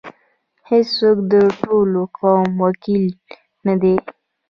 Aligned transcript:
هیڅوک 0.69 1.17
د 1.31 1.33
ټول 1.61 1.91
قوم 2.17 2.49
وکیل 2.65 3.05
نه 3.65 3.73
دی. 3.81 3.95